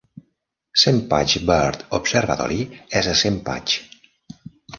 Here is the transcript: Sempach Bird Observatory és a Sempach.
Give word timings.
Sempach 0.83 1.35
Bird 1.49 1.85
Observatory 1.99 2.59
és 3.03 3.11
a 3.13 3.15
Sempach. 3.21 3.79